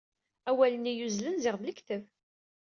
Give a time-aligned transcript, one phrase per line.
[0.49, 2.03] Awal-nni yuzzlen ziɣ d lekdeb.